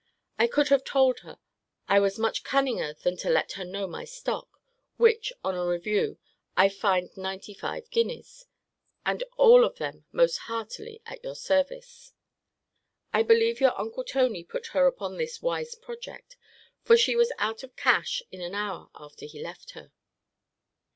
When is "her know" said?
3.51-3.85